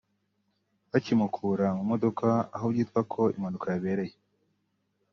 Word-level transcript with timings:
*Bakimukura 0.91 1.65
mu 1.77 1.83
modoka 1.91 2.27
aho 2.55 2.65
byitwa 2.73 3.01
ko 3.13 3.21
impanuka 3.35 3.65
yabereye 3.73 4.15